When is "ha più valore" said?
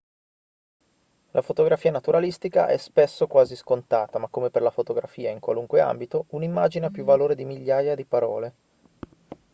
6.87-7.35